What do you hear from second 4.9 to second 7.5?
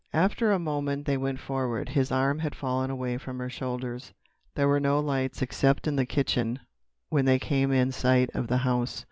lights except in the kitchen when they